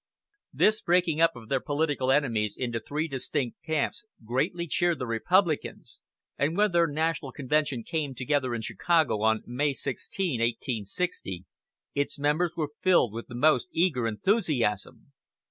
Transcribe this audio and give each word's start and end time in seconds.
This 0.51 0.81
breaking 0.81 1.21
up 1.21 1.35
of 1.35 1.47
their 1.47 1.59
political 1.59 2.11
enemies 2.11 2.57
into 2.57 2.79
three 2.79 3.07
distinct 3.07 3.57
camps 3.63 4.03
greatly 4.25 4.65
cheered 4.65 4.97
the 4.97 5.05
Republicans, 5.05 5.99
and 6.39 6.57
when 6.57 6.71
their 6.71 6.87
National 6.87 7.31
Convention 7.31 7.83
came 7.83 8.15
together 8.15 8.55
in 8.55 8.61
Chicago 8.63 9.21
on 9.21 9.43
May 9.45 9.73
16, 9.73 10.39
1860, 10.39 11.45
its 11.93 12.17
members 12.17 12.53
were 12.57 12.73
filled 12.81 13.13
with 13.13 13.27
the 13.27 13.35
most 13.35 13.67
eager 13.73 14.07
enthusiasm. 14.07 15.11